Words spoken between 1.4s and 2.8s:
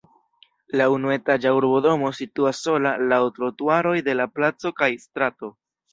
urbodomo situas